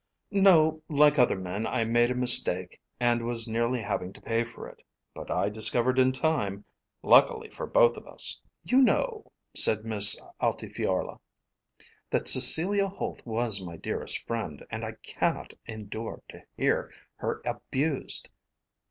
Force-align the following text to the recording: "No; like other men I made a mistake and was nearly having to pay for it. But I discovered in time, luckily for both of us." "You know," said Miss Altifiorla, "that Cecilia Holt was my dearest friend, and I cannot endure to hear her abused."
"No; 0.31 0.81
like 0.89 1.19
other 1.19 1.35
men 1.37 1.67
I 1.67 1.83
made 1.83 2.09
a 2.09 2.15
mistake 2.15 2.81
and 2.99 3.23
was 3.23 3.47
nearly 3.47 3.83
having 3.83 4.13
to 4.13 4.19
pay 4.21 4.43
for 4.43 4.67
it. 4.67 4.81
But 5.13 5.29
I 5.29 5.47
discovered 5.49 5.99
in 5.99 6.11
time, 6.11 6.65
luckily 7.03 7.51
for 7.51 7.67
both 7.67 7.95
of 7.97 8.07
us." 8.07 8.41
"You 8.63 8.79
know," 8.81 9.31
said 9.55 9.85
Miss 9.85 10.19
Altifiorla, 10.41 11.19
"that 12.09 12.27
Cecilia 12.27 12.87
Holt 12.87 13.21
was 13.27 13.61
my 13.63 13.77
dearest 13.77 14.25
friend, 14.25 14.65
and 14.71 14.83
I 14.83 14.93
cannot 15.03 15.53
endure 15.67 16.23
to 16.29 16.41
hear 16.57 16.91
her 17.17 17.43
abused." 17.45 18.27